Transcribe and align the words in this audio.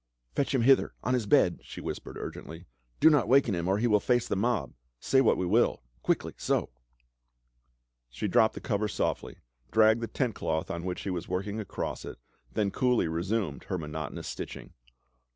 "Fetch 0.35 0.55
him 0.55 0.63
hither— 0.63 0.95
on 1.03 1.13
his 1.13 1.27
bed," 1.27 1.59
she 1.61 1.79
whispered 1.79 2.17
urgently:" 2.17 2.65
do 2.99 3.07
not 3.07 3.27
waken 3.27 3.53
him 3.53 3.67
or 3.67 3.77
he 3.77 3.85
will 3.85 3.99
face 3.99 4.27
the 4.27 4.35
mob— 4.35 4.73
say 5.09 5.21
what 5.21 5.37
we 5.37 5.45
will. 5.45 5.83
Quickly, 6.01 6.33
so!" 6.37 6.71
She 8.09 8.27
dropped 8.27 8.55
the 8.55 8.61
cover 8.61 8.87
softly, 8.87 9.37
dragged 9.69 10.01
the 10.01 10.07
tent 10.07 10.33
cloth 10.33 10.71
on 10.71 10.85
which 10.85 10.97
she 10.97 11.11
was 11.11 11.29
working 11.29 11.59
across 11.59 12.03
it, 12.03 12.17
then 12.51 12.71
coolly 12.71 13.07
resumed 13.07 13.65
her 13.65 13.77
monotonous 13.77 14.27
stitching. 14.27 14.73